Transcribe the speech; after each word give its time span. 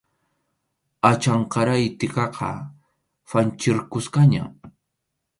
Achanqaray 1.09 1.83
tʼikaqa 1.99 2.49
phanchirqusqaña. 3.29 4.43